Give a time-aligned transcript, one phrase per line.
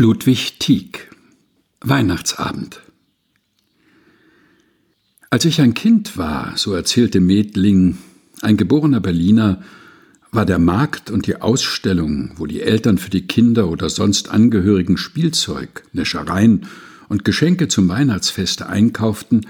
[0.00, 1.10] Ludwig Tieck
[1.80, 2.82] Weihnachtsabend
[5.28, 7.98] Als ich ein Kind war, so erzählte Medling,
[8.40, 9.60] ein geborener Berliner,
[10.30, 14.98] war der Markt und die Ausstellung, wo die Eltern für die Kinder oder sonst Angehörigen
[14.98, 16.66] Spielzeug, Näschereien
[17.08, 19.48] und Geschenke zum Weihnachtsfeste einkauften,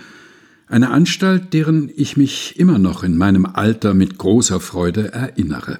[0.66, 5.78] eine Anstalt, deren ich mich immer noch in meinem Alter mit großer Freude erinnere.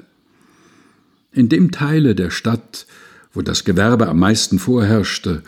[1.32, 2.86] In dem Teile der Stadt,
[3.32, 5.42] wo das Gewerbe am meisten vorherrschte,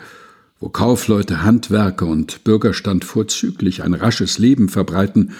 [0.59, 5.31] wo Kaufleute, Handwerker und Bürgerstand vorzüglich ein rasches Leben verbreiten,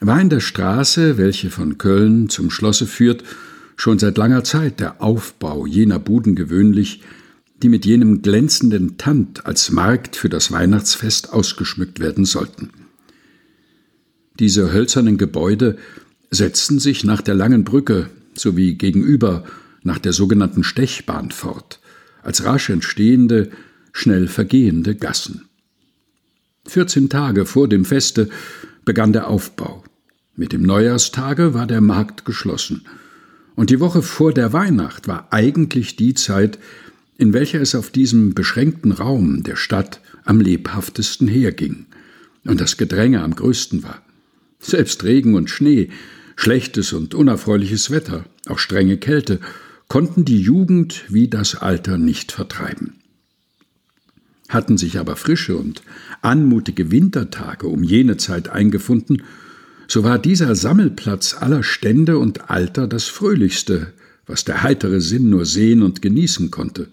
[0.00, 3.24] war in der Straße, welche von Köln zum Schlosse führt,
[3.76, 7.02] schon seit langer Zeit der Aufbau jener Buden gewöhnlich,
[7.62, 12.70] die mit jenem glänzenden Tand als Markt für das Weihnachtsfest ausgeschmückt werden sollten.
[14.38, 15.78] Diese hölzernen Gebäude
[16.30, 19.44] setzten sich nach der langen Brücke sowie gegenüber
[19.82, 21.80] nach der sogenannten Stechbahn fort,
[22.22, 23.50] als rasch entstehende,
[23.92, 25.48] schnell vergehende Gassen.
[26.64, 28.28] Vierzehn Tage vor dem Feste
[28.84, 29.82] begann der Aufbau.
[30.34, 32.86] Mit dem Neujahrstage war der Markt geschlossen.
[33.54, 36.58] Und die Woche vor der Weihnacht war eigentlich die Zeit,
[37.18, 41.86] in welcher es auf diesem beschränkten Raum der Stadt am lebhaftesten herging
[42.44, 44.02] und das Gedränge am größten war.
[44.58, 45.90] Selbst Regen und Schnee,
[46.36, 49.40] schlechtes und unerfreuliches Wetter, auch strenge Kälte
[49.92, 52.94] konnten die Jugend wie das Alter nicht vertreiben.
[54.48, 55.82] Hatten sich aber frische und
[56.22, 59.22] anmutige Wintertage um jene Zeit eingefunden,
[59.88, 63.92] so war dieser Sammelplatz aller Stände und Alter das fröhlichste,
[64.24, 66.88] was der heitere Sinn nur sehen und genießen konnte.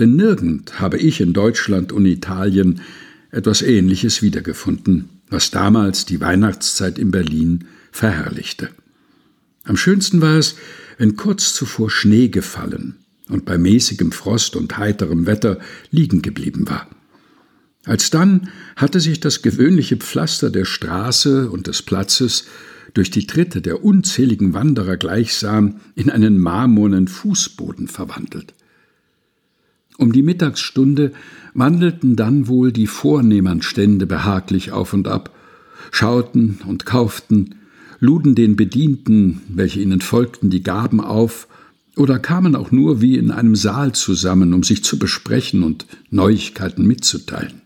[0.00, 2.80] Denn nirgend habe ich in Deutschland und Italien
[3.30, 8.70] etwas Ähnliches wiedergefunden, was damals die Weihnachtszeit in Berlin verherrlichte.
[9.64, 10.56] Am schönsten war es,
[10.98, 12.96] wenn kurz zuvor Schnee gefallen
[13.28, 15.58] und bei mäßigem Frost und heiterem Wetter
[15.90, 16.88] liegen geblieben war.
[17.84, 22.44] Alsdann hatte sich das gewöhnliche Pflaster der Straße und des Platzes
[22.92, 28.54] durch die Tritte der unzähligen Wanderer gleichsam in einen marmornen Fußboden verwandelt.
[29.96, 31.12] Um die Mittagsstunde
[31.54, 35.34] wandelten dann wohl die vornehmern Stände behaglich auf und ab,
[35.90, 37.54] schauten und kauften,
[38.00, 41.46] luden den Bedienten, welche ihnen folgten, die Gaben auf,
[41.96, 46.86] oder kamen auch nur wie in einem Saal zusammen, um sich zu besprechen und Neuigkeiten
[46.86, 47.60] mitzuteilen.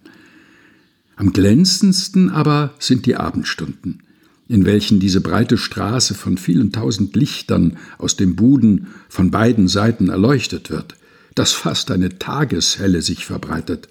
[1.17, 4.03] Am glänzendsten aber sind die Abendstunden,
[4.49, 10.09] in welchen diese breite Straße von vielen tausend Lichtern aus den Buden von beiden Seiten
[10.09, 10.97] erleuchtet wird,
[11.37, 13.89] dass fast eine Tageshelle sich verbreitet,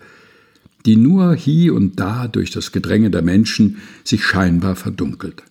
[0.86, 5.44] die nur hie und da durch das Gedränge der Menschen sich scheinbar verdunkelt.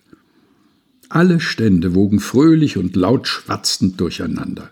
[1.13, 4.71] Alle Stände wogen fröhlich und laut schwatzend durcheinander.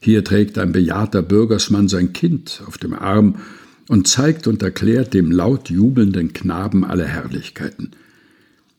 [0.00, 3.40] Hier trägt ein bejahrter Bürgersmann sein Kind auf dem Arm
[3.88, 7.90] und zeigt und erklärt dem laut jubelnden Knaben alle Herrlichkeiten.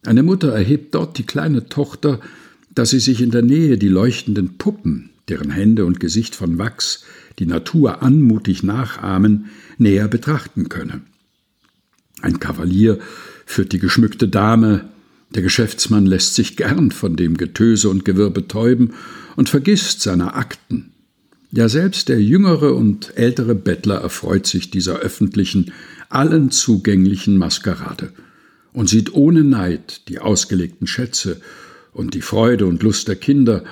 [0.06, 2.22] Eine Mutter erhebt dort die kleine Tochter,
[2.74, 7.04] dass sie sich in der Nähe die leuchtenden Puppen, deren Hände und Gesicht von Wachs
[7.38, 9.48] die Natur anmutig nachahmen,
[9.78, 11.02] näher betrachten könne.
[12.22, 12.98] Ein Kavalier
[13.46, 14.86] führt die geschmückte Dame
[15.30, 18.94] der Geschäftsmann lässt sich gern von dem Getöse und Gewirr betäuben
[19.36, 20.92] und vergisst seiner Akten.
[21.52, 25.72] Ja, selbst der jüngere und ältere Bettler erfreut sich dieser öffentlichen,
[26.10, 28.12] allen zugänglichen Maskerade
[28.74, 31.42] und sieht ohne Neid die ausgelegten Schätze
[31.94, 33.64] und die Freude und Lust der Kinder,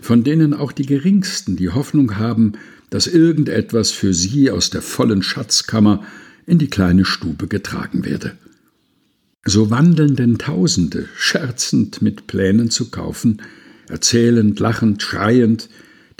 [0.00, 2.52] von denen auch die geringsten die Hoffnung haben,
[2.90, 6.04] dass irgendetwas für sie aus der vollen Schatzkammer
[6.46, 8.36] in die kleine Stube getragen werde.
[9.44, 13.42] So wandeln denn Tausende, scherzend mit Plänen zu kaufen,
[13.88, 15.68] erzählend, lachend, schreiend,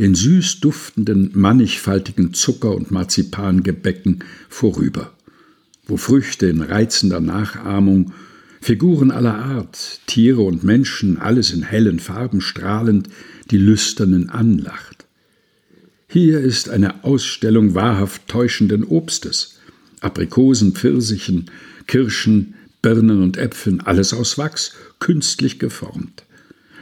[0.00, 5.12] den süß duftenden, mannigfaltigen Zucker- und Marzipangebäcken vorüber,
[5.86, 8.12] wo Früchte in reizender Nachahmung,
[8.60, 13.08] Figuren aller Art, Tiere und Menschen, alles in hellen Farben strahlend,
[13.50, 15.06] die Lüsternen anlacht.
[16.08, 19.60] Hier ist eine Ausstellung wahrhaft täuschenden Obstes,
[20.00, 21.50] Aprikosen, Pfirsichen,
[21.86, 26.24] Kirschen, Birnen und Äpfeln, alles aus Wachs, künstlich geformt.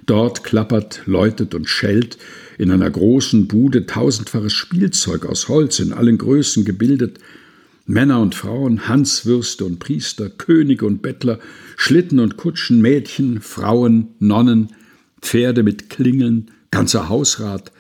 [0.07, 2.19] Dort klappert, läutet und schellt
[2.59, 7.19] in einer großen Bude tausendfaches Spielzeug aus Holz in allen Größen gebildet,
[7.87, 11.39] Männer und Frauen, Hanswürste und Priester, Könige und Bettler,
[11.77, 14.71] Schlitten und Kutschen, Mädchen, Frauen, Nonnen,
[15.21, 17.73] Pferde mit Klingeln, ganzer Hausrat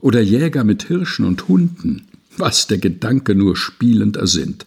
[0.00, 2.06] oder Jäger mit Hirschen und Hunden,
[2.36, 4.64] was der Gedanke nur spielend ersinnt.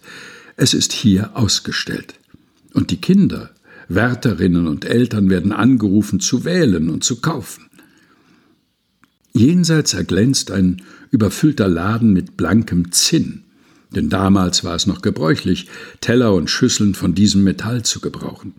[0.56, 2.14] Es ist hier ausgestellt.
[2.72, 3.50] Und die Kinder,
[3.88, 7.66] Wärterinnen und Eltern werden angerufen zu wählen und zu kaufen.
[9.32, 13.44] Jenseits erglänzt ein überfüllter Laden mit blankem Zinn,
[13.94, 15.68] denn damals war es noch gebräuchlich,
[16.00, 18.54] Teller und Schüsseln von diesem Metall zu gebrauchen.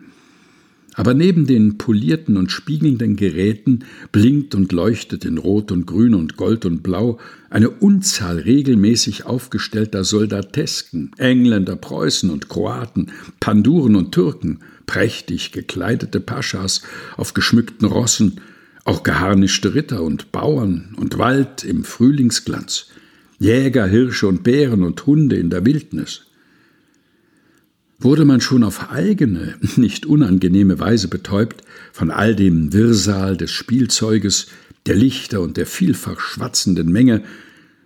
[0.96, 3.80] Aber neben den polierten und spiegelnden Geräten
[4.12, 7.20] blinkt und leuchtet in Rot und Grün und Gold und Blau
[7.50, 16.84] eine Unzahl regelmäßig aufgestellter Soldatesken, Engländer, Preußen und Kroaten, Panduren und Türken, prächtig gekleidete Paschas
[17.18, 18.40] auf geschmückten Rossen,
[18.86, 22.88] auch geharnischte Ritter und Bauern und Wald im Frühlingsglanz,
[23.40, 26.28] Jäger, Hirsche und Bären und Hunde in der Wildnis.
[28.04, 31.64] Wurde man schon auf eigene, nicht unangenehme Weise betäubt
[31.94, 34.48] von all dem Wirrsal des Spielzeuges,
[34.86, 37.24] der Lichter und der vielfach schwatzenden Menge,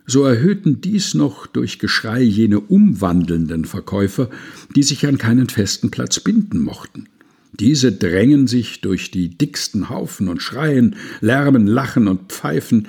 [0.08, 4.32] so erhöhten dies noch durch Geschrei jene umwandelnden Verkäufer,
[4.76, 7.08] die sich an keinen festen Platz binden mochten.
[7.54, 12.88] Diese drängen sich durch die dicksten Haufen und schreien, lärmen, lachen und pfeifen,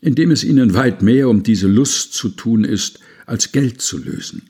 [0.00, 4.42] indem es ihnen weit mehr um diese Lust zu tun ist, als Geld zu lösen.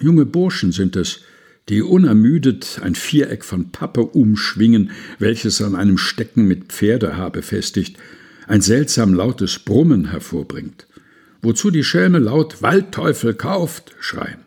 [0.00, 1.20] Junge Burschen sind es,
[1.68, 7.96] die unermüdet ein Viereck von Pappe umschwingen, welches an einem Stecken mit Pferdehaar befestigt,
[8.48, 10.86] ein seltsam lautes Brummen hervorbringt,
[11.42, 14.40] wozu die Schelme laut Waldteufel kauft schreien.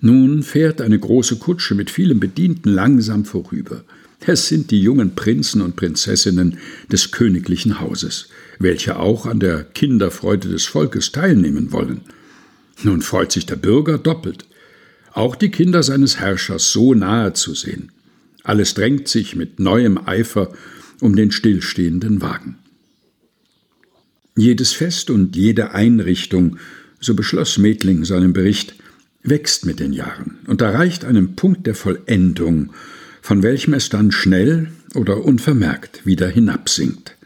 [0.00, 3.84] Nun fährt eine große Kutsche mit vielen Bedienten langsam vorüber.
[4.24, 6.58] Es sind die jungen Prinzen und Prinzessinnen
[6.90, 8.28] des königlichen Hauses,
[8.58, 12.02] welche auch an der Kinderfreude des Volkes teilnehmen wollen.
[12.84, 14.46] Nun freut sich der Bürger doppelt,
[15.12, 17.92] auch die Kinder seines Herrschers so nahe zu sehen.
[18.44, 20.52] Alles drängt sich mit neuem Eifer
[21.00, 22.56] um den stillstehenden Wagen.
[24.36, 26.56] Jedes Fest und jede Einrichtung,
[27.00, 28.74] so beschloss Medling seinen Bericht,
[29.22, 32.72] wächst mit den Jahren und erreicht einen Punkt der Vollendung,
[33.20, 37.16] von welchem es dann schnell oder unvermerkt wieder hinabsinkt.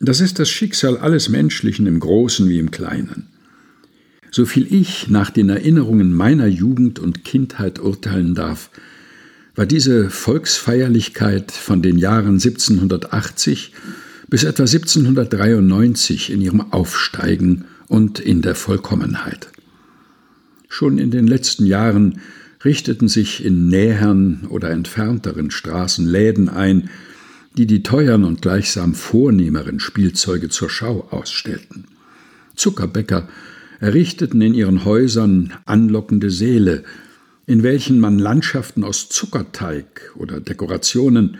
[0.00, 3.28] Das ist das Schicksal alles Menschlichen im Großen wie im Kleinen.
[4.36, 8.68] Soviel ich nach den Erinnerungen meiner Jugend und Kindheit urteilen darf,
[9.54, 13.72] war diese Volksfeierlichkeit von den Jahren 1780
[14.28, 19.48] bis etwa 1793 in ihrem Aufsteigen und in der Vollkommenheit.
[20.68, 22.20] Schon in den letzten Jahren
[22.62, 26.90] richteten sich in näheren oder entfernteren Straßen Läden ein,
[27.56, 31.84] die die teuern und gleichsam vornehmeren Spielzeuge zur Schau ausstellten.
[32.54, 33.30] Zuckerbäcker
[33.80, 36.84] errichteten in ihren Häusern anlockende Säle,
[37.46, 41.38] in welchen man Landschaften aus Zuckerteig oder Dekorationen,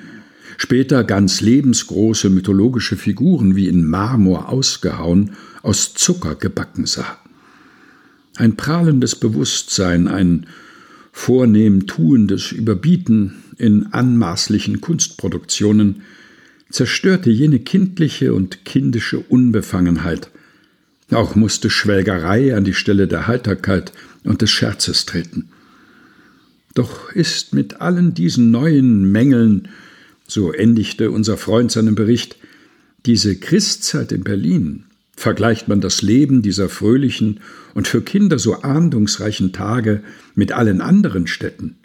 [0.57, 7.19] später ganz lebensgroße mythologische Figuren wie in Marmor ausgehauen, aus Zucker gebacken sah.
[8.37, 10.47] Ein prahlendes Bewusstsein, ein
[11.13, 16.03] vornehm tuendes Überbieten in anmaßlichen Kunstproduktionen
[16.71, 20.31] zerstörte jene kindliche und kindische Unbefangenheit,
[21.11, 23.93] auch musste Schwelgerei an die Stelle der Heiterkeit
[24.25, 25.49] und des Scherzes treten.
[26.75, 29.69] Doch ist mit allen diesen neuen Mängeln,
[30.27, 32.37] so endigte unser Freund seinen Bericht,
[33.07, 34.85] diese Christzeit in Berlin,
[35.17, 37.41] vergleicht man das Leben dieser fröhlichen
[37.75, 40.03] und für Kinder so ahndungsreichen Tage
[40.35, 41.77] mit allen anderen Städten,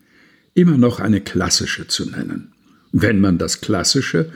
[0.56, 2.52] immer noch eine klassische zu nennen,
[2.92, 4.32] wenn man das Klassische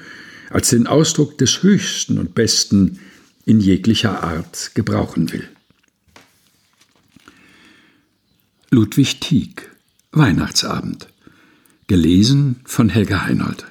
[0.51, 2.99] als den Ausdruck des Höchsten und Besten
[3.45, 5.47] in jeglicher Art gebrauchen will.
[8.71, 9.71] Ludwig Tieck
[10.11, 11.07] Weihnachtsabend
[11.87, 13.65] Gelesen von Helga Heinold